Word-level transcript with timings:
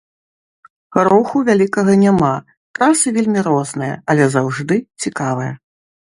Руху 1.07 1.37
вялікага 1.49 1.93
няма, 2.05 2.31
трасы 2.79 3.07
вельмі 3.19 3.45
розныя, 3.49 3.93
але 4.15 4.23
заўжды 4.39 4.81
цікавыя. 5.07 5.53